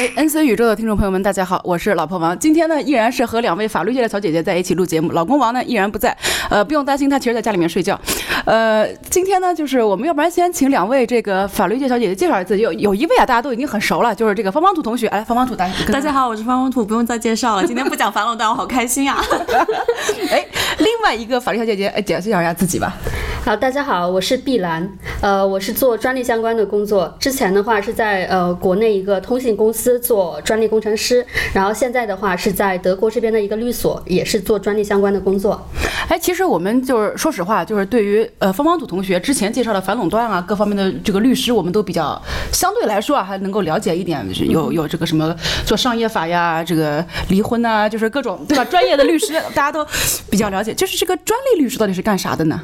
[0.00, 2.38] 哎，NC 宇宙的听众朋友们，大家好，我是老婆王。
[2.38, 5.12] 今天呢，依然是和两位法律界的小姐姐在一起录节目。
[5.12, 6.16] 老公王呢，依然不在，
[6.48, 8.00] 呃，不用担心，他其实在家里面睡觉。
[8.46, 12.62] 呃，今天呢，就是我们要不然先请两位这个法律界小姐姐介绍一下自己。
[12.62, 15.06] 有有一位啊，大家都已经很熟了，就是这个方方土同学。
[15.08, 17.66] 哎，方方土，大家大家好，我是方方土，不用再介绍了。
[17.66, 19.22] 今天不讲反垄断，我好开心啊！
[20.32, 20.46] 哎，
[20.78, 22.96] 另外一个法律小姐姐，哎，介绍一下自己吧。
[23.42, 24.86] 好，大家好，我是碧兰，
[25.22, 27.12] 呃，我是做专利相关的工作。
[27.18, 35.66] 之前的话是在呃国内一个通信公司做专利工程师，然后现在的话是在德国这边的一个律所，也是做专利相关的工作。
[36.08, 42.20] 哎，其实我们就是说实话，就是对于呃方方土同学之前介绍的反垄断啊各方面的这个律师，我们都比较
[42.52, 45.34] 相对来说啊还能够了解一点，有 有这个什么
[45.64, 48.64] 做商业法呀，这个离婚呐，就是各种对吧？
[48.66, 49.84] 专业的律师大家都
[50.30, 50.74] 比较了解。
[50.74, 52.60] 就是这个专利律师到底是干啥的呢？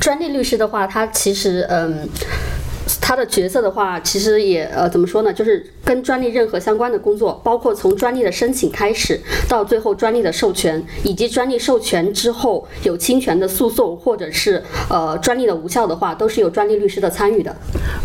[0.00, 2.08] 专利律师的话，他其实嗯。
[3.00, 17.54] 他的角色的话，其实也呃怎么说呢，就是跟专利任何相关的工作，包括从专利的申请开始，到最后专利的授权，以及专利授权之后有侵权的诉讼，或者是呃专利的无效的话，都是有专利律师的参与的。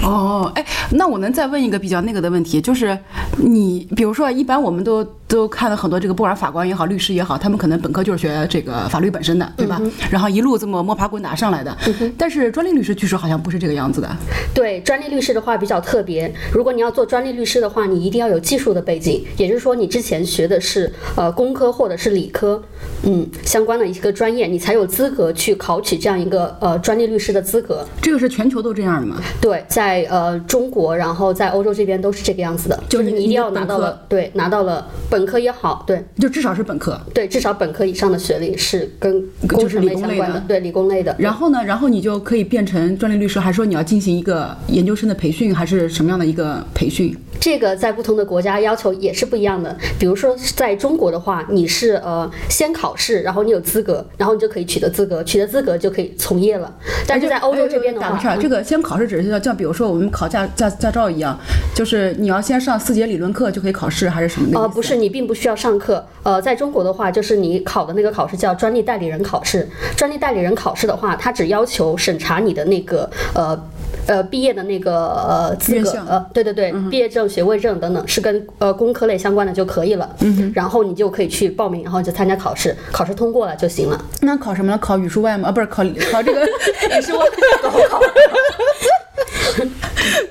[0.03, 2.97] 哦，哎，那我能再问一个比较那个的问题，就是
[3.37, 9.79] 你比如说，一般我们都都看了很多这个，不管法官也好，律师也好，他们可能本科就是学这个法律本身的，对吧？
[10.09, 11.77] 然后一路这么摸爬滚打上来的。
[12.17, 14.09] 但是专利律师据说好像不是这个样子的。
[14.55, 14.70] 对。
[14.79, 22.61] 专利律师的话比较特别，如果你要做专利律师的话，你一定要有技术的背景，也就是说你之前学的是呃工科或者是理科，
[23.03, 27.85] 嗯相关的一个专业，你才有资格去考取这样一个呃专利律师的资格。
[28.01, 29.17] 这个是全球都这样的吗？
[29.41, 41.15] 对，在呃中国，然后在欧洲这边都是这个样子的，就是你一定要拿到了对拿到了本科也好，对，就至少是本科，对，至少本科以上的学历是跟工程类相关的，对，理工类的。
[41.17, 47.15] 然后呢，然后你就可以变成专利律师，还说你要进行一个研究生的培训，还是什么样的一个培训？
[47.39, 49.75] 这个在不同的国家要求也是不一样的。
[49.97, 56.71] 比如说，在中国的话，你是呃先考试，然后你有资格，然后你就可以取得资格，取得资格就可以从业了。
[57.07, 61.35] 但是在欧洲这边的话，这个先考试只是像像比如说我们考驾驾驾照一样，
[61.73, 64.59] 就是你要先上四节理论课就可以考试，还是什么？
[64.59, 66.05] 呃，不是，你并不需要上课。
[66.21, 69.67] 呃，在中国的话，就是你考的那个考试叫专利代理人考试。
[69.97, 73.59] 专利代理人考试的话，它只要求审查你的那个呃。
[74.07, 74.93] 呃，毕业的那个
[75.27, 80.15] 呃资格，呃，对对对，毕业证、学位证等等，是跟呃工科类相关的就可以了。
[80.19, 84.03] 嗯然后你就可以去报名，然后就参加考试，考试通过了就行了。
[84.21, 84.77] 那考什么呢？
[84.77, 85.49] 考语数外吗？
[85.49, 87.25] 啊，不是考考这个语数外
[87.61, 88.01] 高考。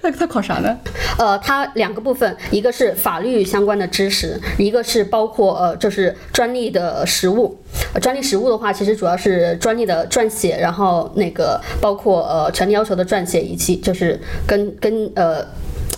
[0.02, 0.76] 那他考啥呢？
[1.19, 7.58] 呃，它两个部分，一个是法律相关的知识，一个是包括呃，就是专利的实务。
[8.00, 15.44] 专利实务的话，其实主要是专利的撰写，然后那个包括呃权利要求的撰写，以及就是跟跟呃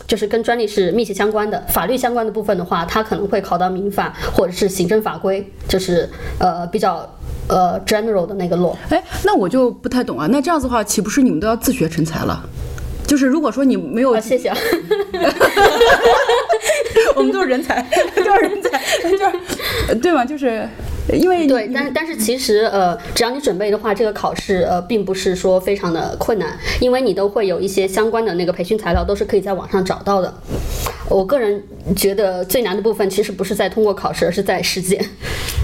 [0.07, 1.63] 就是跟专利是密切相关的。
[1.69, 6.09] 法律相关的部分的话，它可能会考到民法或者是行政法规，就是
[6.39, 7.09] 呃比较
[7.49, 8.75] 呃 general 的那个 law。
[8.89, 10.27] 哎，那我就不太懂啊。
[10.31, 12.43] 那这样子的话，岂不是你们都要自学成才了？
[13.07, 14.57] 就是如果说你没有，谢谢， 啊
[17.15, 17.83] 我们都是人才，
[18.17, 20.25] 都是人才，就是 对吗？
[20.25, 20.67] 就是
[21.13, 30.33] 因为对，但但是其实呃，只要你准备的话，这个考试呃，并不是说非常的困难，因为你都会有一些相关的那个培训材料，都是可以在网上找到的。
[31.09, 31.63] 我个人
[31.97, 35.05] 觉得最难的部分其实不是在通过考试，而是在实践。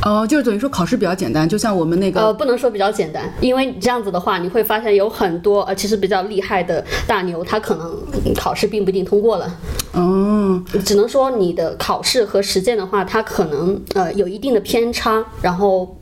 [0.05, 7.91] 哦，就是等于说考试比较简单，就像我们那个呃，不能说比较简单，因为这样子的话，你会发现有很多呃，其实比较厉害的大牛，他可能
[8.37, 9.57] 考试并不一定通过了。
[9.95, 15.97] 嗯，只能说你的考试和实践的话，它可能呃有一定的偏差，然后。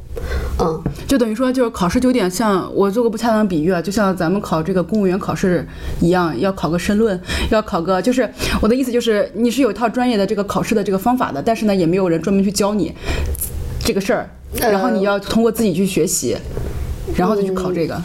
[0.59, 5.63] 嗯，就等于说，就是考试就有点像我做个不恰当的比喻啊，就像咱们考这个公务员考试
[6.01, 7.21] 一样，要考个申论，
[7.51, 8.27] 要考个，就是
[8.63, 12.91] 我的意思就是，你是有一套专业的这个考试的这个方法的，但是呢，也没有人专门去教你
[13.87, 16.37] 这个事儿，然后你要通过自己去学习，
[17.15, 17.97] 然后再去考这个。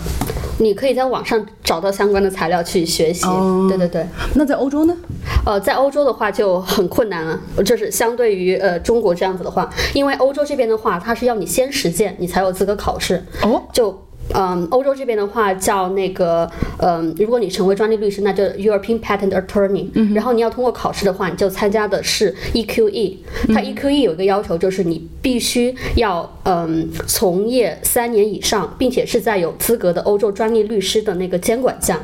[0.59, 3.25] 你可以在网上找到相关的材料去学习。
[3.67, 4.05] 对对对。
[4.35, 4.95] 那在欧洲呢？
[5.43, 13.25] 呃，在欧洲的话就很困难了，就是相对于呃中国这样子的话，因为欧洲这边的话，它是要你先实践，你才有资格考试。
[13.41, 13.63] 哦。
[13.73, 13.99] 就。
[14.33, 16.49] 嗯，欧洲这边的话叫那个，
[16.79, 19.87] 嗯，如果你成为专利律师，那就 European Patent Attorney。
[19.93, 20.13] 嗯。
[20.13, 23.17] 然后你要通过考试的话，你就参加的是 EQE。
[23.47, 31.99] 它 EQE 有一个要求，就是你必须要嗯从业三年以上，并且是在有资格的欧洲专利律师的那个监管下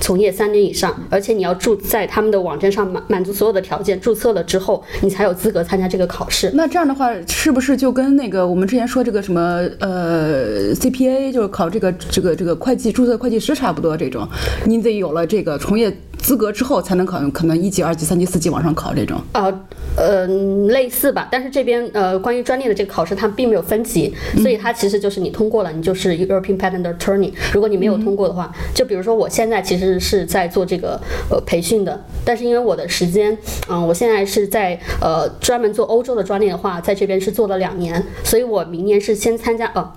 [0.00, 6.50] 从业三年以上，而且你要注在他们的网站上满满足所有的条件，注册了之后，你才有资格参加这个考试。
[6.54, 11.67] 那这样的话，是不是就跟那个我们之前说这个什么呃 CPA 就是考？
[11.68, 14.26] 这个这个这个会计注册会计师差不多这种，
[14.64, 19.20] 你得有了这个从业资格之后才能考，可能一级、二级、三级、四级往上考这种。
[19.32, 19.52] 呃
[19.96, 20.26] 呃，
[20.68, 27.32] 类似吧，但是这边呃关于专利的这个考试，它并没有分级，所以它其实就是你通过了，你就是 European Patent Attorney。
[27.52, 31.00] 如果你没有通过的话，就比如说我现在其实是在做这个
[31.30, 33.36] 呃培训的，但是因为我的时间，
[33.68, 39.92] 嗯，我现在是在呃专门做欧洲的专利的话，在这边是做了两年，所以我明年是先参加呃。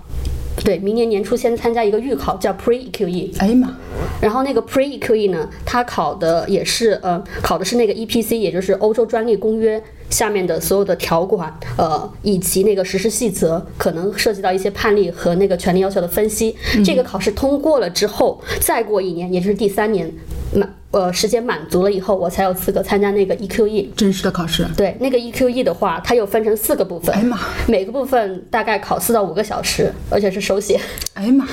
[0.63, 3.39] 对，明年年初先参加一个预考，叫 Pre EQE。
[3.39, 3.75] 哎呀妈！
[4.21, 16.55] 然后那个 Pre EQE 呢，它考的也是呃，考的是那个 EPC，也就是欧洲专利公约下面的所有的条款，呃，以及那个实施细则，可能涉及到一些判例和那个权利要求的分析。
[16.85, 20.11] 这个考试通过了之后，再过一年，也就是第三年
[20.53, 23.89] 满呃时间满足了以后，我才有资格参加那个 EQE。
[23.95, 24.65] 真实的考试。
[24.75, 27.39] 对，那个 EQE 的话，它又分成四个部分，哎呀妈！
[27.67, 30.79] 每个部分大概考四到五个小时，而且是手写。
[31.13, 31.47] 哎呀妈！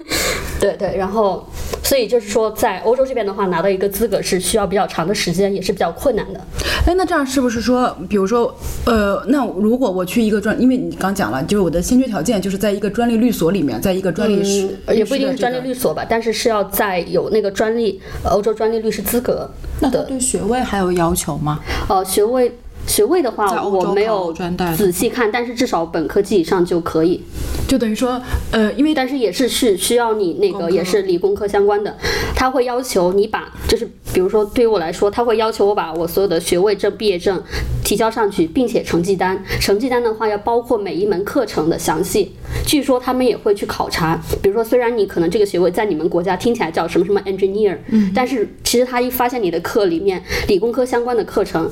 [0.60, 1.46] 对对，然后，
[1.84, 6.40] 所以就是说，在欧洲这边的话，拿到一个资格是需要比较长的时间，也是比较困难的。
[6.86, 8.52] 哎，那这样是不是说，比如说，
[8.86, 19.48] 呃，那如果我去一个专，因为你刚讲了，就是我的先决条件就是在一个专利律所里面，在一个专利师，嗯，也不一定是专利律所吧，但是是要在有那个专利呃欧洲专利律师资格
[19.80, 19.90] 那。
[19.90, 21.60] 对学位还有要求吗？
[21.88, 22.50] 呃，学位
[22.86, 24.32] 学位的话，我没有
[24.76, 27.22] 仔细看，但是至少本科及以上就可以。
[27.66, 28.20] 就等于说，
[28.50, 31.96] 呃，因为但是也是是需要你那个也是理工科相关的，
[32.36, 37.42] 他会要求你把就是比如说对于我来说，他会要求我把我所有的学位证、毕业证
[37.82, 39.42] 提交上去，并且成绩单。
[39.58, 42.32] 成绩单的话要包括每一门课程的详细。
[42.66, 51.70] 据说他们也会去考察，比如说虽然你可能这个学位在你们国家听起来叫什么什么 engineer，嗯，但是其实他一发现你的课里面理工科相关的课程。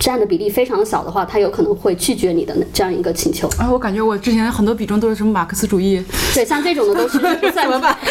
[0.00, 3.46] 占的比例非常小的话，他有可能会拒绝你的这样一个请求。
[3.58, 6.02] 啊，我感觉我之前很多比重都是什么马克思主义，
[6.34, 7.96] 对，像这种的都是不算怎么办？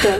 [0.02, 0.12] 对，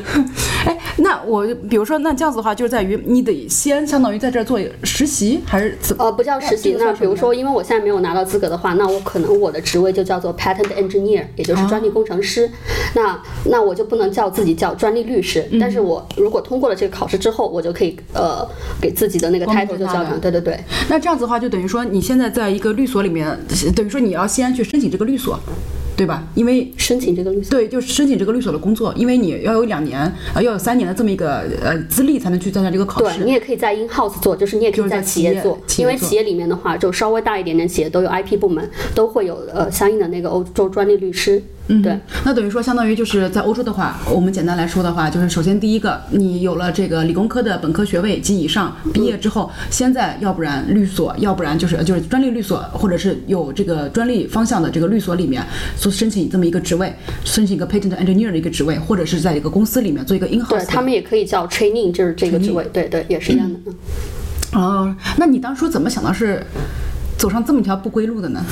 [0.66, 6.04] 哎，那我比如说，那这样子的话，就是在于你得先相当于在这儿做实习，还是怎么？
[6.04, 6.76] 呃，不叫实习。
[6.78, 12.50] 那比如说，因为我现在没有拿到资格的话，那我可能我的职位就叫做 patent engineer，也就是专利工程师。
[12.94, 15.48] 那那我就不能叫自己叫专利律师。
[15.60, 18.46] 但是我如果通过了这个考试之后，我就可以呃
[18.80, 20.58] 给自己的那个 title 就叫成对对对。
[20.88, 23.38] 那这样子的话，就等于说你现在在一个律所里面，
[23.74, 25.38] 等于说你要先去申请这个律所，
[26.00, 26.24] 对吧？
[26.34, 27.50] 因为申请这个律所。
[27.50, 33.24] 对，就是申请这个律所的工作，因为你要有两年啊，要有三年的这么一个呃资历，才能去参加这个考试对试。
[33.24, 41.42] 你也可以在 in house 做，就是你也可以在企企业业做，因为企业里面的话，就稍微大一点点企业都有 IP 部门，都会有呃相应的那个欧洲专利律师。
[41.68, 41.96] 嗯，对。
[42.24, 55.44] 那等于说，相当于就是在欧洲的话，我们简单来说的话，就是首先第一个，你有了这个理工科的本科学位及以上，毕业之后，现在要不然律所，要不然就是就是专利律所，或者是有这个专利方向的这个律所里面，
[55.90, 56.94] 做申请这么一个职位，
[57.24, 60.50] 申请一个 patent engineer 的一个职位，或者是在一个公司里面做一个 in house。
[60.50, 63.58] 对他们也可以叫 training，就是这个职位，对对，也是一样的。
[63.66, 63.74] 嗯
[64.52, 66.44] 哦，那你当初怎么想到是
[67.16, 68.44] 走上这么一条不归路的呢？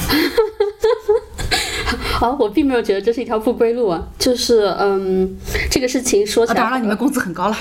[2.12, 5.36] 好， 我并没有觉得这是一条不归路啊，就是嗯，
[5.70, 7.56] 这个事情说起啊，来，当然了，你们工资很高了，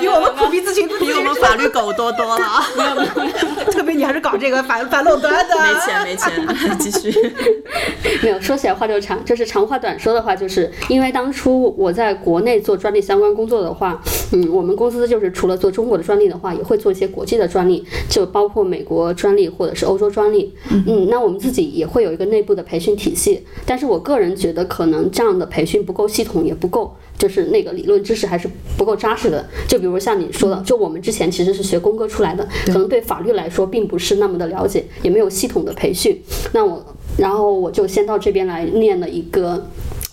[0.00, 2.62] 比我们苦逼咨询比我们法律狗多多了。
[2.76, 7.12] 没有没有特别你还是搞这个反反垄断的，没钱没钱，继续。
[8.22, 14.00] 没有，说起来话就长，就是长话短说的话，就是因为当初我在国内做专利相关工作的话，
[14.32, 20.54] 嗯，我们公司就是除了做中国的专利的话，也会做一些国际的专利，就包括美国专利或者是欧洲专利。
[20.70, 26.96] 嗯，那我们自己也会有一个内部的培训体系，但是我个人觉得可能这样的培训不够系统，也不够。
[27.18, 36.18] 就是那个理论知识还是不够扎实的，就比如像你说的，就我们之前其实是学工科出来的，可能对法律来说并不是那么的了解，也没有系统的培训。
[36.52, 36.82] 那我，
[37.16, 39.68] 然后我就先到这边来念了一个。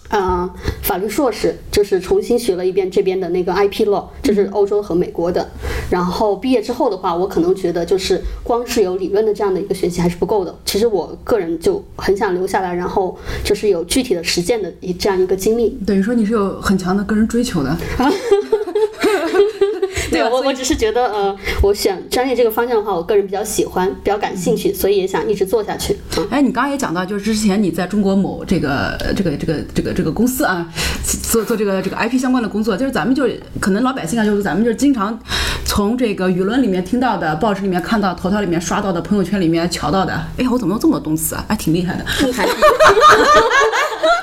[0.10, 0.50] 呃，
[0.84, 5.50] 法律硕士就是重新学了一遍这边的那个 IP law，就是欧洲和美国的。
[5.90, 10.56] 然后毕业之后的话，我可能觉得就是光是有理论的这样的一个学习还是不够的。
[10.64, 15.70] 其实我个人就很想留下来，然后就是有具体的实践的一这样一个经历。
[15.86, 17.76] 等于说你是有很强的个人追求的。
[20.12, 25.98] 对，我我只是觉得，呃，我选专业这个方向的话，我个人比较喜欢，比较感兴趣，所以也想一直做下去。
[26.18, 30.68] 嗯，哎，你刚刚也讲到，就是之前你在中国某这个这个这个这个这个公司啊，
[31.30, 35.18] 做做这个这个 IP 相关的工作，就是咱们就是可能老百姓啊，就是咱们就是经常
[35.66, 40.14] 从这个舆论里面听到的，报纸里面看到，头条里面刷到的，朋友圈里面瞧到的。
[40.38, 41.46] 哎呀，我怎么用这么多动词啊？
[41.48, 42.06] 哎，挺厉害的。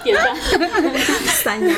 [0.03, 0.25] 点赞。
[1.27, 1.75] 三压，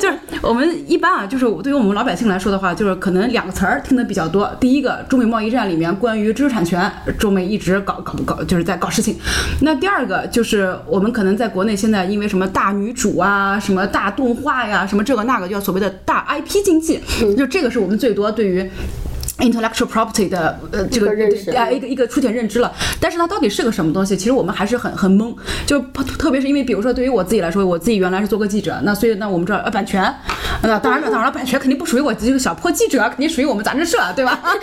[0.00, 4.50] 就是我们一般啊，就是对于我们老百姓来说的话，就是可能两个词儿听得比较多。
[4.58, 9.16] 第一个，中美贸易战里面关于知识产权，中美一直搞搞搞，就是在搞事情。
[9.60, 17.00] 那第二个就是我们可能在国内现在因为什么大女主啊，什么大动画呀，什么这个那个，叫所谓的大 IP 经济，
[17.36, 18.68] 就这个是我们最多对于。
[19.38, 24.16] Intellectual property 的呃这个认识啊一个一个粗浅认知了，但是它到底是个什么东西？
[24.16, 25.34] 其实我们还是很很懵，
[25.66, 30.02] 就特特别是因为比如说对于我自己来说，我自己原来是做过记者，那所以那我们知道呃版权，
[30.62, 34.40] 那当然了当然了，版权肯定不属于我这个小破记者，肯定属于我们杂志社，对吧？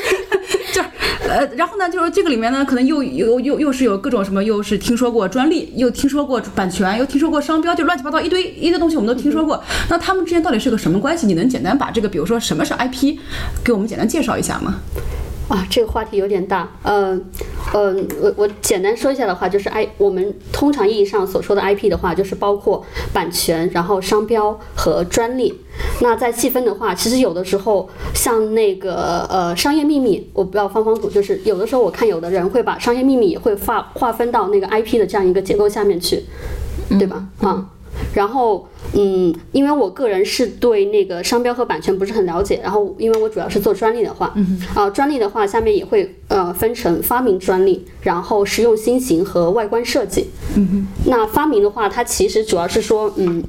[0.74, 0.88] 就是
[1.30, 9.64] 呃，然后呢，就是这个里面呢，可能又又又又是有各种什么，又是听说过专利，又听说过版权，又听说过商标，就乱七八糟一堆一堆东西我们都听说过。
[9.90, 11.28] 那他们之间到底是个什么关系？
[11.28, 13.18] 你能简单把这个，比如说什么是 IP，
[13.64, 14.63] 给我们简单介绍一下吗？
[15.50, 16.70] 啊，这个话题有点大。
[16.84, 17.24] 嗯、
[17.74, 25.54] 嗯、我我简单说一下的话，就是 I 我们通常意义上所说的 IP 的话，就是包括版权，然后商标和专利。
[26.02, 36.24] 那再细分的话，其实有的时候像那个呃商业秘密，我不要方方土，就是有的时候我看有的人会把商业秘密也会划划分到那个 IP 的这样一个结构下面去，
[36.98, 37.28] 对吧？
[37.42, 37.70] 啊、
[38.14, 44.34] 然后，嗯，因为我个人是对那个商标和版权不是很了解，然后因为我主要是做专利的话，
[44.76, 50.28] 啊、专利的话下面也会呃分成发明专利，然后实用新型和外观设计。
[50.56, 53.44] 嗯那发明的话，它其实主要是说，嗯。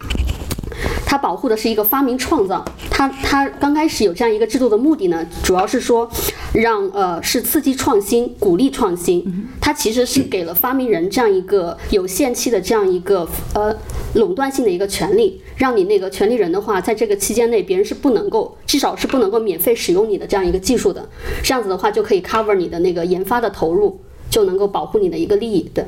[1.05, 6.11] 它保护的是一个发明创造，它它刚开始有这样一个制度的目的呢，主要是说
[6.53, 9.49] 让呃是刺激创新，鼓励创新。
[9.61, 13.75] 它其实是给了发明人这样一个有限期的这样一个呃
[14.15, 21.09] 垄断性的一个权利，让你那个权利人的话，在这个期间内，别人是不能够，至少是不能够免费使用你的这样一个技术的。
[21.43, 25.71] 这样子的话，就可以 cover 你的那个研发的投入，就能够保护你的一个利益。
[25.75, 25.85] 对。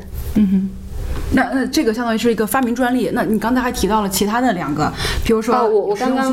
[1.33, 3.11] 那那这个相当于是一个发明专利。
[3.13, 4.93] 那你刚才还提到了其他的两个，
[5.25, 6.33] 比如说啊我我刚刚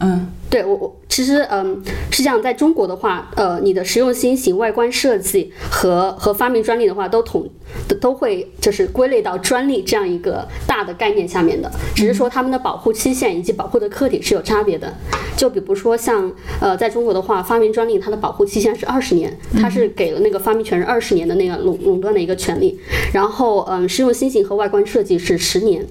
[0.00, 7.48] 嗯，对我我其实嗯是这样，在中国的话，呃，你的实用新型、外观设计和和发明专利的话，都统
[7.88, 14.94] 都都会就是归类到专利这样一个大的概念下面的，只是说他们的保护期限以及保护的客体是有差别的。
[15.36, 22.78] 就比如说像呃，在中国的话，发明专利它的保护期限是二十年，它是给了那个发明权人二十年的那个垄垄断的一个权利。
[23.12, 25.84] 然后嗯，实用新型和外观设计是十年。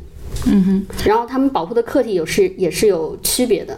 [0.45, 3.77] 嗯哼，然后他们保护的客体有是也是有区别的。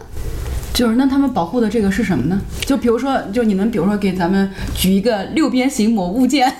[0.76, 2.38] 就是那他们保护的这个是什么呢？
[2.66, 6.52] 就比如说，就你能比如说给咱们举一个六边形某物件，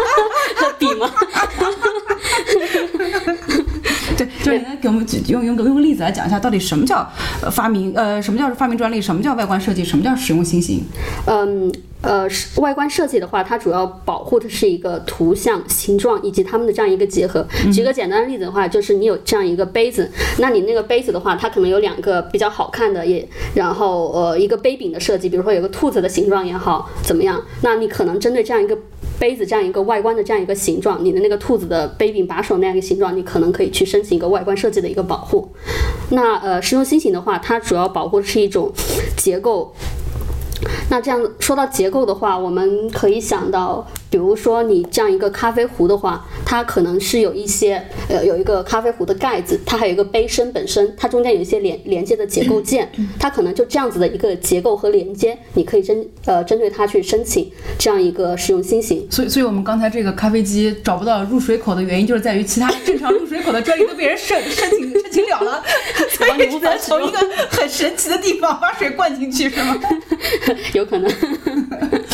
[0.78, 1.10] 笔吗？
[4.18, 10.84] 对，就是你能给我们举用用个用个例子来讲一下，到底什么叫呃发明呃什么叫发明专利，什么叫外观设计，什么叫实用新型？
[11.26, 11.72] 嗯，
[12.04, 17.46] 呃，是外观设计的话，它主要保护的是一个图像、形状以及它们的这样一个结合。
[17.72, 27.42] 举个简单的例子的话，就是你有这样一个杯子，那你那个杯子的话，它可能有两个比较好看的，也然后呃一个杯柄的设计，比如说有个兔子的形状也好，怎么样？
[27.62, 28.76] 那你可能针对这样一个。
[29.16, 35.48] 杯子这样一个外观的这样一个形状，你的那个兔子的杯柄把手那样一个形状，你可能可以去申请一个外观设计的一个保护。
[36.10, 38.72] 那呃，实用新型的话，它主要保护的是一种
[39.16, 39.72] 结构。
[40.90, 59.04] 那这样说到结构的话，我们可以想到，比如说你这样一个咖啡壶的话，它可能是有一些呃有一个咖啡壶的盖子，它还有一个杯身本身，它中间有一些连连接的结构件，它可能就这样子的一个结构和连接，你可以针呃针对它去申请这样一个实用新型。
[59.10, 65.60] 所以，所以我们刚才这个咖啡机找不到入水口的原因，就是在于其他正常入水口的专利都被人申申请申请了了，
[66.16, 67.18] 所以只能从一个
[67.50, 69.76] 很神奇的地方把水灌进去，是吗？
[70.72, 71.12] 有可能。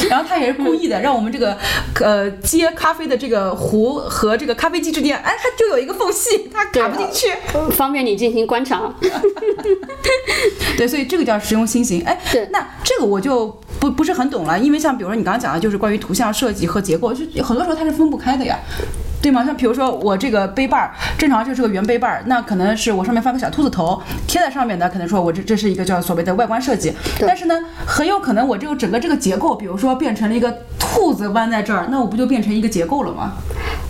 [0.08, 1.56] 然后他也是故意的，让我们这个
[2.00, 7.28] 呃接咖啡的这个壶和这个咖啡机之间，哎，它就有一个缝隙，它卡不进去。
[7.72, 8.92] 方便你进行观察。
[10.76, 12.02] 对，所以这个叫实用新型。
[12.04, 18.58] 哎，对那这个我就不不是很懂了，因为像比如说你刚刚讲的，就是关于图像设计和结构，就很多时候它是分不开的呀。
[19.22, 19.44] 对吗？
[19.44, 26.90] 像比如说我这个杯把儿，正常就是个圆杯把儿，那可能是我上面放个小兔子头贴在上面的，可能说我这这是一个叫所谓的外观设计。
[27.20, 27.54] 但是呢，
[27.84, 30.50] 很有可能我这个整个这个结构，比如说变成了一个
[30.92, 33.34] 兔子弯在这儿，那我不就变成一个结构了吗？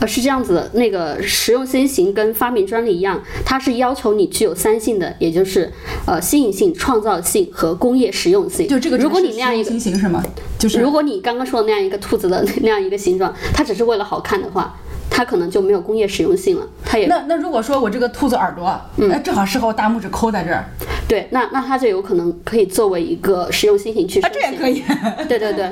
[0.00, 5.72] 呃，是这样子的，那个实用新型跟发明专利一样，它是要求你具有三性的，也就是
[6.06, 8.68] 呃新颖性、创造性和工业实用性。
[8.68, 10.22] 就这个，如果你那样一个新型是吗？
[10.58, 14.74] 就是如果你刚刚说的那样一个兔子的那样一个形状，它只是为了好看的话，
[15.10, 16.66] 它可能就没有工业实用性了。
[16.84, 20.64] 它也那那如果说我这个兔子耳朵，嗯，正好适合我大拇指抠在这儿，
[21.08, 24.30] 对，那那它就有可能可以作为一个实用新型去啊。
[24.32, 24.82] 这也可以。
[25.28, 25.70] 对 对对，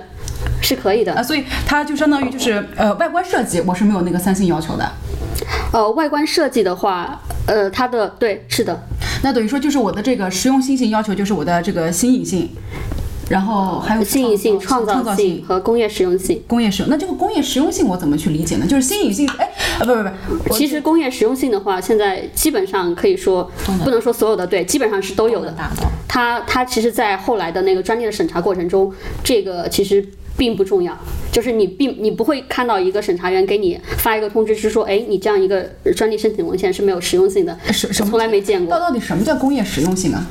[0.61, 1.23] 是可以的啊，。
[1.23, 4.91] 所以它就相当于就是呃，外观设计我是没有那个三星要求的。
[5.73, 8.83] 呃，外观设计的话，呃，它的对是的，
[9.23, 12.49] 那等于说就是我的这个实用新性要求就是我的这个新颖性，
[13.29, 16.43] 然后还有新颖性、创创造性和工业实用性。
[16.47, 16.91] 工业实用。
[16.91, 18.67] 那这个工业实用性我怎么去理解呢？
[18.67, 20.03] 就是新颖性，哎，啊不不
[20.49, 23.51] 不，其实工业实用性的话，现在基本上可以说
[23.85, 25.55] 不能说所有的对，基本上是都有的。
[26.09, 30.05] 它它其实，在后来的那个专利的审查过程中，这个其实
[30.39, 30.97] 并不重要，
[31.33, 38.87] 就是你并你不会看到一个审查员给你发一个通知，是说，哎，你这样一个专利申请文献是没有实用性的，什什么从来没见过到。
[38.87, 40.25] 到底什么叫工业实用性啊？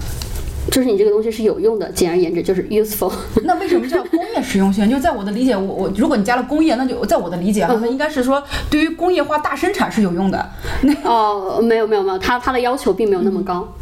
[0.71, 3.11] 就是你这个东西是有用的，简而言之就是 useful。
[3.43, 4.89] 那为什么叫工业实用性？
[4.89, 10.49] 就在我的理解，我我如果你加了工业，那就在我的理解哈，那应该是说对于工业化大生产是有用的。
[10.81, 13.73] 那哦，没有没有没有，它它的要求并没有那么高。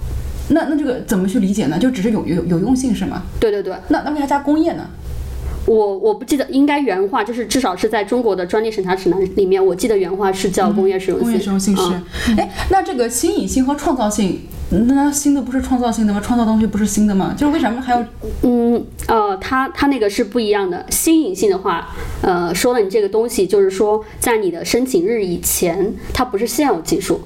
[0.50, 1.80] 那那这个怎么去理解呢？
[1.80, 3.24] 就只是有有有用性是吗？
[3.40, 4.88] 对对对，那那为啥加工业呢？
[5.66, 11.28] 我我不记得，应该原话就是至少是在中国的专利审查指南里面，我记得原话是叫工业实用性。
[11.28, 11.82] 工业实用性是
[12.30, 16.22] 嗯，哎、那这个新颖性和创造性，那新的不是创造性的吗？
[16.24, 17.34] 创造东西不是新的吗？
[17.36, 18.06] 就是为什么还要
[18.44, 20.86] 嗯，呃，它它那个是不一样的。
[20.92, 21.90] 新颖性的话，
[22.22, 27.22] 呃，说了你这个东西，就是说在你的申请日以前，它不是现有技术。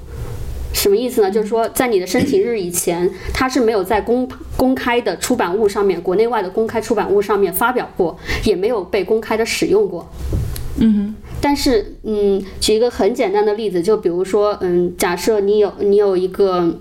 [0.72, 1.30] 什么意思呢？
[1.30, 10.08] 就是说，在你的申请日以前， 它是没有在公公开的出版物上面，国内外的公开出版物上面发表过，也没有被公开的使用过。
[10.78, 16.78] 嗯但是，嗯，举一个很简单的例子，就比如说，嗯，假设你有你有一个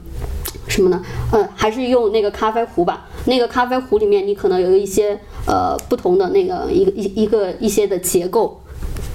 [0.68, 1.04] 什么呢？
[1.32, 3.08] 呃，还是用那个咖啡壶吧。
[3.26, 8.62] 那个咖啡壶里面，你可能有一些呃不同的那个一个一一个一些的结构。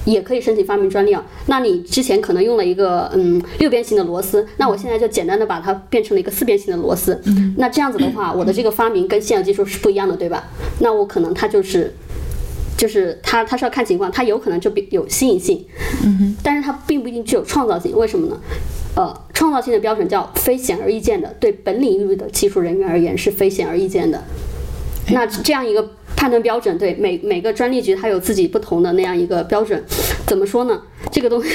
[0.04, 1.24] 也可以申请发明专利啊。
[1.46, 7.20] 那你之前可能用了一个嗯六边形的螺丝，那我现在就简单的把它变成了一个四边形的螺丝。
[7.56, 10.44] 那这样子的话，我的这个发明跟现有技术是不一样的，对吧？
[10.80, 11.94] 那我可能它就是
[12.76, 15.64] 就是它它是要看情况，它有可能就比有新颖性，
[16.04, 18.40] 嗯哼，但是它并不一定具有创造性，为什么呢？
[18.96, 24.22] 呃，创造性的标准叫非显而易见的，对本领域的技术人员而言是非显而易见的。
[25.08, 25.90] 那这样一个
[26.24, 29.84] 判断标准，对每每个专利局它有自己不同的那样一个标准，
[30.26, 30.80] 怎么说呢？
[31.12, 31.50] 这个东西，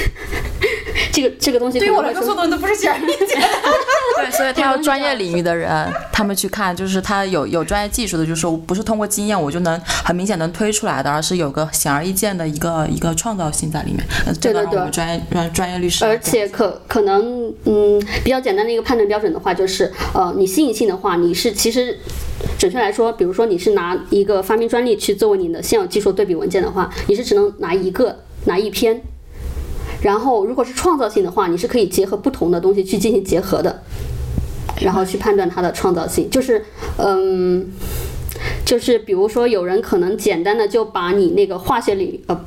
[1.10, 3.48] 这个这个东西对于我来说，都不是显而易见的。
[4.16, 5.68] 对，所以他要专业领域的人，
[6.12, 14.06] 他们去看，就是他有有专业技术的，就是说不是通过经验我就能很明显能推出来的，而是有个显而易见的一个一个创造性在里面。
[14.24, 21.98] 呃这个对对让我们专业专专业律师，而且可可能，嗯，比较简单的一个判断标准的话，就是，呃，你新颖性的话，你是其实
[22.60, 29.00] 准确来说，比如说你是拿一个发明专利去作为你的现有技术对比文件的话，你是只能拿一个，拿一篇。
[30.02, 33.82] 然后，如果是创造性的话，你是可以结合不同的东西去进行结合的，
[34.82, 36.28] 然后去判断它的创造性。
[36.28, 36.62] 就是，
[36.98, 37.66] 嗯，
[38.66, 42.44] 就是比如说，有人可能简单的就把你那个化学领域，呃。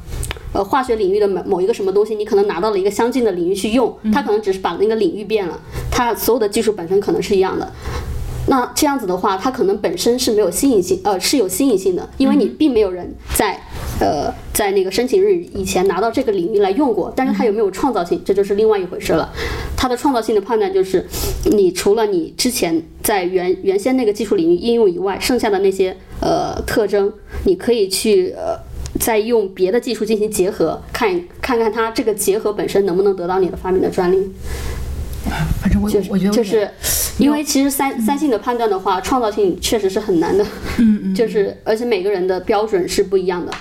[0.54, 7.72] 呃，化学领域的某某一个什么东西，你可能拿到了一个相近的领域去用，他可能只是把那个领域变了，他所有的技术本身可能是一样的。
[8.48, 13.60] 那这样子的话，它可能本身是没有新颖性，呃，是有新颖性的，因为你并没有人在
[14.00, 19.32] 呃在那个申请日以前拿到这个领域来用过，但是它有没有创造性，这就是另外一回事了。
[19.78, 21.06] 它的创造性的判断就是，
[21.46, 27.12] 你除了你之前在原原先那个技术领域应用以外，剩下的那些呃特征，
[27.46, 28.60] 你可以去呃。
[29.00, 34.32] 再用别的技术进行结合，看看看它这个结合本身能不能得到你的发明的专利。
[35.60, 36.70] 反正我就是我觉得我就是
[37.18, 40.44] 因为其实三三性的判断的话，创造性确实是很难的。
[40.80, 43.52] 嗯嗯， 就是而且每个人的标准是不一样的。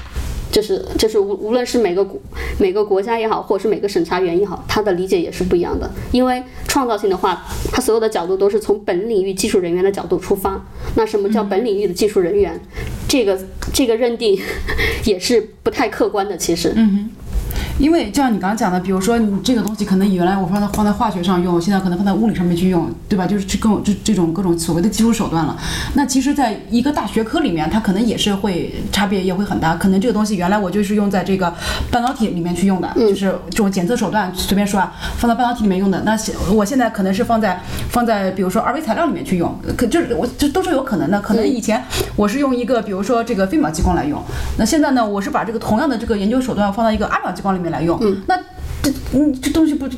[0.51, 2.21] 就是就是无无论是每个国
[2.59, 5.91] 每个国家也好，或者是每个审查员也好，他的理解也是不一样的。
[6.11, 10.63] 因为创造性的话，他所有的角度都是从本领域技术人员的角度出发。
[10.95, 12.61] 那什么叫本领域的技术人员？
[13.09, 13.39] 这个
[13.73, 14.39] 这个认定
[15.07, 16.37] 也是不太客观的。
[16.37, 16.71] 其实，
[17.83, 23.27] 因为就像你刚刚讲的，比如说你这个东西可能原来我放在放在化学上用，现在可能放在物理上面去用，对吧？
[23.27, 25.57] 就是去各种这这种各种所谓的技术手段了。
[25.95, 29.75] 那其实，在一个大学科里面，它可能也是会差别也会很大。
[29.75, 31.53] 可能这个东西原来我就是用在这个
[31.91, 36.01] 半导体里面去用的，就是这种检测手段，随便说啊，放在半导体里面用的。
[36.05, 41.21] 那现我现在可能是放在放在比如说二维材料里面去用，可就是我这都是有可能的。
[41.21, 41.83] 可能以前
[42.15, 44.23] 我是用一个比如说这个飞秒激光来用，
[44.57, 48.39] 那现在呢，我是把这个同样的这个研究手段放到一个阿秒激光里面来用，嗯那。
[48.83, 49.89] 这嗯，这东西不，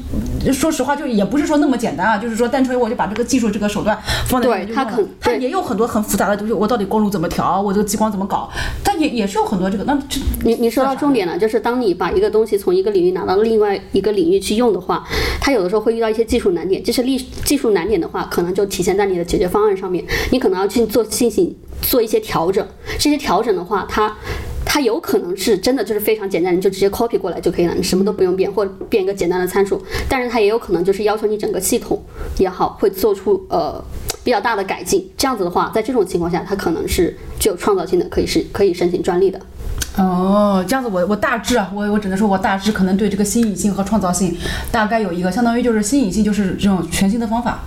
[0.52, 2.18] 说实话，就也不是说那么简单啊。
[2.18, 6.52] 就是说，单纯我就把这个技术这个手段放在它可它也有很多很复杂的东西。
[6.52, 7.62] 我到底光路怎么调？
[7.62, 8.50] 我这个激光怎么搞？
[8.84, 9.84] 它也也是有很多这个。
[9.84, 15.02] 那这你你说到重点了，就是当你把一个东西从一个领域拿到另外一个领域去用的话，
[15.40, 16.84] 它有的时候会遇到一些技术难点。
[16.84, 22.62] 这些历技术难点的话，可能就体现在你的解决方案上面，你可能要去做进行做一些调整。
[22.98, 24.14] 这些调整的话，它
[24.74, 29.80] 它有可能是真的就是非常简单，你就直接 copy 过来就可以了，你什么都不用变，或者变一个简单的参数。
[30.08, 32.02] 但是它也有可能就是要求你整个系统
[32.38, 33.80] 也好，会做出呃
[34.24, 35.08] 比较大的改进。
[35.16, 39.40] 这样子的话，在这种情况下，它可能是具有创造性的，可以是可以申请专利的。
[39.96, 44.36] 哦，这样子我我大致啊，我我只能说我大致可能对这个新颖性和创造性
[44.72, 47.60] 大概有一个，相当于就是新颖性就是这种全新的方法。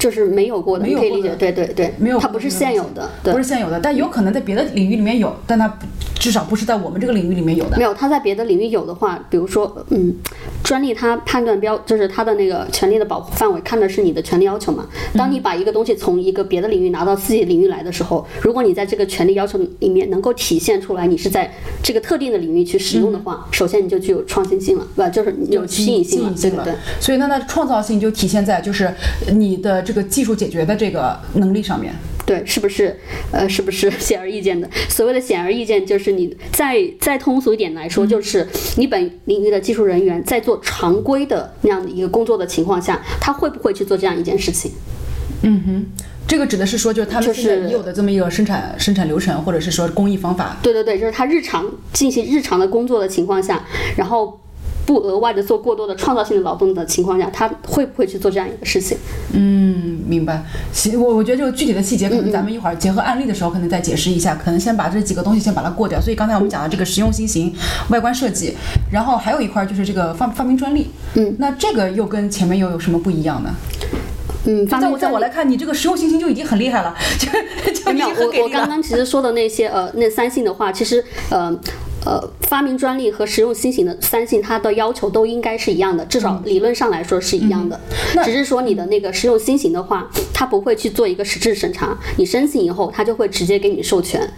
[0.00, 5.78] 就是没有过的，没有过的你可以理解，对对对，没有它不是现有的，对不是现有的，但有可能在别的领域里面有，但它
[6.18, 7.84] 至少不是在我们这个领域里面有的没。
[7.84, 10.14] 有，它在别的领域有的话，比如说，嗯，
[10.64, 14.86] 专利它判断标就是它的那个权利的保护范围，看的是你的权利要求嘛。
[15.14, 21.50] 当你把一个东西从一个别的领域拿到自己的领域来的时候，如果你在这个权利要求里面能够体现出来你是在
[21.82, 25.10] 这个特定的领域去使用的话，首先你就具有创新性了，对吧？
[25.10, 28.90] 就是有吸引性了，对对了对。，所以那它的创造性就体现在就是
[29.32, 31.92] 你的这个技术解决的这个能力上面。
[32.24, 32.96] 对，是不是？
[33.32, 34.70] 呃，是不是 显而易见的？
[34.88, 44.70] 所谓的显而易见，就是你再再通俗一点来说，就是你本领域的技术人员在做常规的那样的一个工作的情况下，他会不会去做这样一件事情？
[45.42, 45.86] 嗯哼，
[46.28, 50.56] 这个指的是说，就是他们就是现在已有的这么一个生产生产流程，或者是说工艺方法。
[50.62, 53.64] 对对对，就是他日常进行日常的工作的情况下，
[53.96, 54.38] 然后
[54.90, 58.98] 不额外的做过多的创造性的劳动的情况下，他会不会去做这样一个事情？
[59.32, 60.42] 嗯，明白。
[60.72, 64.34] 行，我我觉得这个具体的细节，可能咱们一会儿结合案例的时候，可能再解释一下。
[64.34, 66.00] 可能先把这几个东西先把它过掉。
[66.00, 67.54] 所以刚才我们讲的这个实用新型、
[67.90, 68.56] 外观设计，
[68.90, 70.88] 然后还有一块就是这个发发明专利。
[71.14, 73.54] 嗯，那这个又跟前面又有什么不一样呢？
[74.46, 77.28] 嗯，发在我在我来看，你这个实用新型就已经很厉害了，就
[77.72, 78.66] 就已没有，经很给我我刚。
[78.66, 81.54] 刚其实说的那些呃那三性的话，其实呃
[82.04, 87.78] 呃发明专利和实用新型的三性，它的要求都应该是一样的，至少理论上来说是一样的。
[88.24, 94.28] 只是说你的那个实用新型的话，它不会去做一个实质审查，你申请以后，它就会直接给你授权。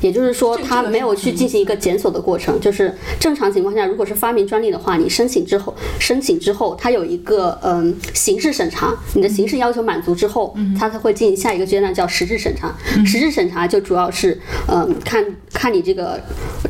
[0.00, 2.60] 也就是说，它没有去进行一个检索的过程。
[2.60, 12.72] 就是正常情况下，如果是发明专利的话，你申请之后，申请之后，它有一个嗯形式审查，你的形式要求满足之后，它才会进行下一个阶段叫实质审查。
[13.04, 16.20] 实质审查就主要是嗯看看你这个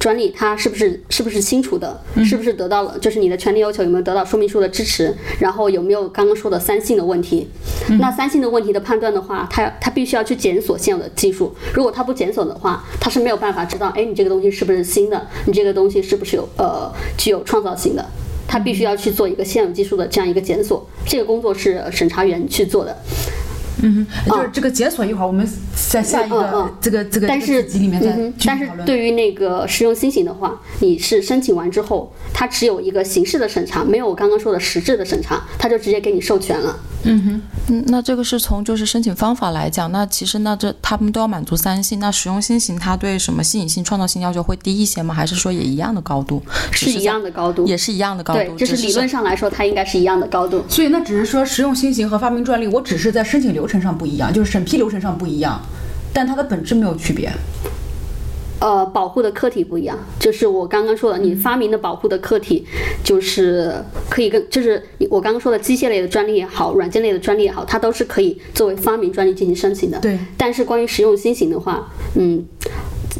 [0.00, 7.48] 专利它是不是是不是清楚的，是不是得到了就是你的权利要求有没有得到说明书的支持，然后有没有刚刚说的三性的问题。
[7.98, 18.04] 那三性的问题的判断的话，它它必须要去检索现有的技术，如果它不检索的话，它是没有办法知道，哎，你这个东西是不是新的，你这个东西是不是有呃具有创造性的。
[18.50, 22.96] 它必须要去做一个现有技术的这样一个检索，这个工作是呃审查员去做的。
[24.26, 25.48] 就是这个解锁，一会儿我们
[25.90, 28.68] 在下一嗯个嗯这个这个这但是集里面再但是。
[28.84, 36.78] 对于那个实用新型的话，你是申请完之后，它只有一个形式的审查，没有我刚刚说的实质的审查，它就直接给你授权了。
[37.04, 45.14] 嗯哼，那这个是从就是申请方法来讲，那其实那这他们都要满足三性，那实用新型它对什么新颖性、创造性要求会低一些吗？
[45.14, 46.42] 还是说也一样的高度？
[46.72, 50.64] 是一样的高度，也是一样的高度，对，这是理论上来说，它应该是一样的高度。
[50.68, 55.60] 所以那只是说实用新型和发明专利，我只是在申请流程上不一样，就是审批流程上不一样，
[56.12, 57.32] 但它的本质没有区别。
[58.60, 62.66] 呃，保护的客体不一样，就是我刚刚说的，你发明的保护的客体，
[63.04, 63.72] 就是
[64.10, 69.98] 可以跟，就是我刚刚说的机械类的专利也好，软件类的专利也好，它都是可以作为发明专利进行申请的。
[70.00, 70.18] 对。
[70.36, 72.44] 但是关于实用新型的话，嗯。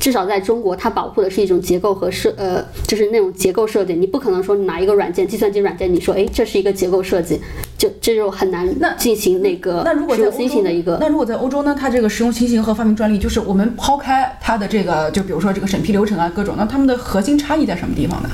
[0.01, 3.94] 至少在中国，它保护的是一种结构和设，呃，就是那种结构设计。
[3.94, 7.40] 你不可能说你拿一个软件，计算机软件，你说，哎，这是一个结构设计，
[7.77, 18.29] 就这就很难进行那个那如果实用在新型的一个那如果在欧洲呢，它这个实用新型和发明专利，就是我们抛开它的这个，就比如说这个审批流程啊，各种，那它们的核心差异在什么地方呢？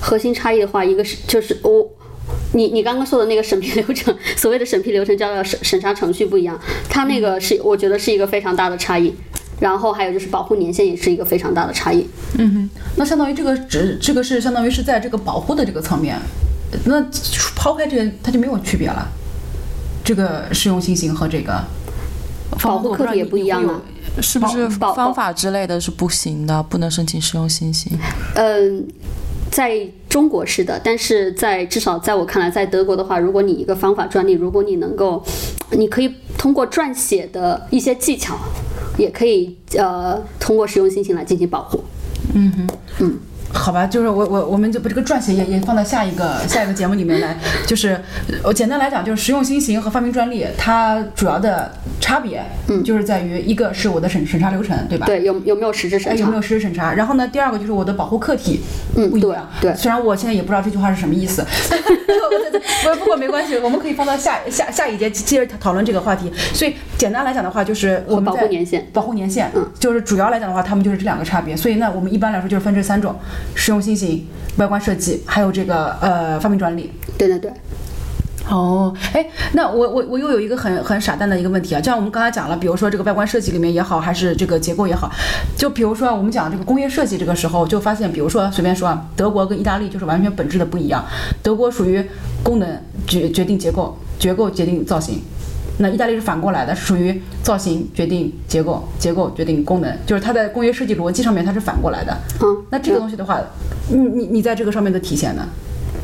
[0.00, 1.88] 核心差异的话，一个是就是我。
[2.54, 9.12] 你你刚刚说的那个审批流程， 所谓的审批流程叫审审查程序不一样，它那个是我觉得是一个非常大的差异。
[9.62, 12.04] 然后还有就是保护年限也是一个非常大的差异。
[12.36, 16.18] 嗯哼那相当于这个只这个是相当于是在这个保护的这个层面，
[16.84, 17.00] 那
[17.54, 19.06] 抛开这个它就没有区别了。
[20.02, 21.62] 这个适用新型和这个
[22.60, 23.80] 保护客体也不一样啊。
[24.20, 27.96] 是不是方法之类的是不行的，不能申请实用新型？
[28.34, 28.84] 嗯，
[29.50, 35.24] 在中国是的，但是在至少在我看来，在德国的话，如果你一个方法专利，如果你能够，
[35.70, 38.36] 你可以通过撰写的一些技巧，
[38.96, 41.84] 也可以呃通过实用新型来进行保护。
[42.34, 42.68] 嗯哼，
[43.00, 43.18] 嗯
[43.54, 48.00] 好吧，就是我我我们就把这个撰写也也放到下一个 下一个节目里面来，就是
[48.42, 55.04] 我简单来讲，就是实用新型和发明专利，它主要的差差别，嗯，就是在于一个是我的审审查流程，对吧？
[55.04, 56.18] 对，有有没有实质审查？
[56.18, 56.94] 有没有实质审查？
[56.94, 58.60] 然后呢，第二个就是我的保护客体，
[58.96, 59.46] 嗯，不一样。
[59.60, 61.44] 对，虽然我现在也不知道这句话是什么意思，
[62.84, 66.30] 不 不过没关系，我们可以放到下下下一节接着讨论这个话题。
[66.54, 71.56] 所以简单来讲的话，就是我们保护年限，保护年限，嗯，就是主要来讲的话，他们就是这两个差别。
[71.56, 73.16] 所以那我们一般来说就是分这三种：
[73.56, 74.24] 实用新型、
[74.58, 76.92] 外观设计，还有这个呃发明专利。
[77.18, 77.50] 对对对。
[78.48, 85.10] 哦，哎，那我我我又有一个很很傻蛋的一个问题啊，就像我们刚才讲了，比如说这个外观设计里面也好，还是这个结构也好，
[85.56, 91.04] 就比如说我们讲这个工业设计这个时候，就发现，比如说随便说啊，德国跟意大利就是完全本质的不一样，
[91.42, 92.04] 德国属于
[92.44, 95.20] 功能决决定结构，结构决定造型，
[95.78, 102.16] 那意大利是反过来的，是属于造型决定结构，结构决定功能，就是它在工业设计逻辑上面它是反过来的。
[102.40, 103.40] 嗯，那这个东西的话，
[103.88, 105.46] 你你你在这个上面的体现呢？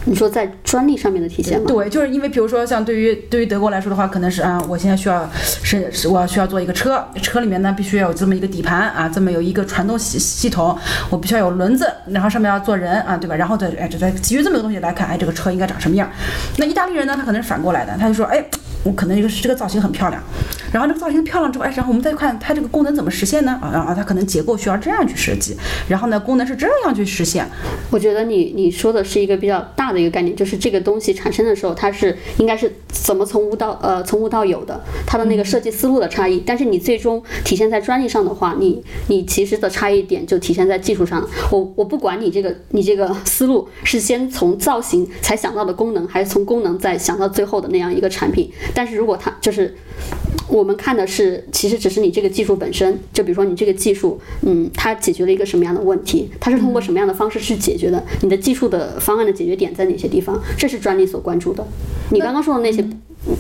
[0.04, 1.64] 你说在专利上面的体现吗？
[1.66, 5.28] 对，就是因为比如说像对于对于德国来说的话，可能是啊，我现在需要
[5.62, 10.76] 是是我需要做一个车，车里面呢必须要有这么一个底盘啊，这么有一个传动系系统，
[11.11, 13.35] 我必须要有轮子，然后上面要坐人啊，对吧？
[13.37, 16.09] 然后再哎，就在基于这么个东西来看，哎，这个车应该长什么样？
[16.57, 18.42] 那意大利人呢，他可能是反过来的，他就说，哎，
[18.88, 20.22] 我可能就是这个造型很漂亮，
[20.72, 23.59] 然后这个造型漂亮之后，哎，然后我们再看它这个功能怎么实现呢？
[23.62, 25.57] 啊啊，它可能结构需要这样去设计，
[25.88, 27.46] 然后呢，功能是这样去实现。
[27.90, 36.42] 我觉得你你说的是一个比较大的一个概念，就是这个东西产生的时候，它是应该是怎么从无到呃从无到有的，它的那个设计思路的差异。
[36.46, 41.26] 但是你最终体现在专利上的话，你你其实的差异点就体现在技术上。
[41.50, 48.50] 我我不管你这个你这个思路是先从造型才想到的功能，还是从功能再想到最后的那样一个产品。
[48.74, 49.76] 但是如果它就是
[50.48, 61.64] 我们看的是，其实只是你这个技术本身，就比如说你这个技术，嗯，它解决了一个什么样的问题，它是通过什么样的方式去解决的，你的技术的方案的解决点在哪些地方，这是专利所关注的。
[62.11, 62.82] 你刚刚说的那些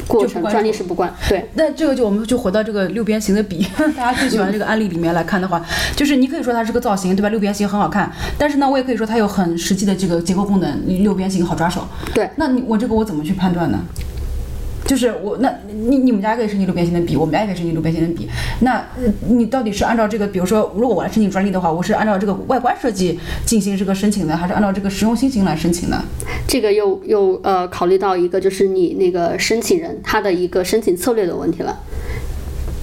[0.06, 1.10] 过程，专利是不关。
[1.28, 3.66] 对，那这个就我们就回到这个六边形的笔，
[3.96, 5.64] 大家最喜欢这个案例里面来看的话，
[5.96, 7.30] 就是你可以说它是个造型，对吧？
[7.30, 11.88] 六边形很好看，但是呢，我也可以说它有很实际的这个结构功能，六边形好抓手。
[12.12, 13.80] 对，那你我这个我怎么去判断呢？
[14.88, 18.26] 就是我，那你你们家可以申请六边形的笔，我们家也可以申请六边形的笔。
[18.60, 18.82] 那
[19.28, 26.02] 你到底是按照这个，比如说，如果我来申请专利的话，我是按照这个外观设计进行这个申请的，还是按照这个实用新型来申请的？
[26.46, 31.78] 这个又又呃考虑到一个就是你那个申请人他的一个申请策略的问题了。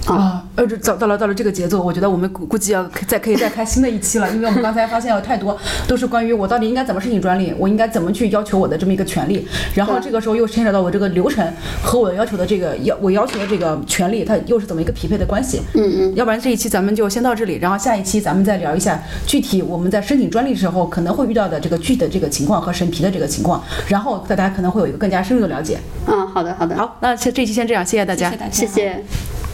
[0.06, 11.46] 啊，呃，这到到了到了这个节奏，我觉得我们估估计要再可以再开新的一期了，因为我们刚才发现有太多都是关于我到底应该怎么申请专利，我应该怎么去要求我的这么一个权利，然后这个时候又牵扯到我这个流程
[11.84, 15.62] 和我要求的这个要我要求的这个权利，它又是怎么一个匹配的关系？
[15.74, 16.16] 嗯嗯。
[16.16, 25.80] 要不然这一期咱们就先到这里，然后下一期咱们再聊一下具体我们在申请专利的时候可能会遇到的这个具体的这个情况和审批的这个情况，然后大家可能会有一个更加深入的了解。
[26.08, 26.76] 嗯，好的好的。
[26.76, 29.45] 好，那这这期先这样，谢谢大家，谢谢大家，谢谢。